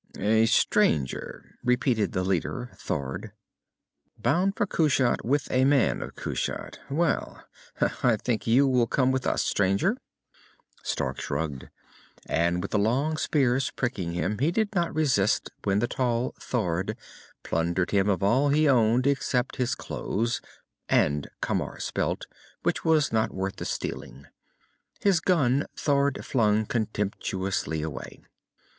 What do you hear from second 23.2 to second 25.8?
worth the stealing. His gun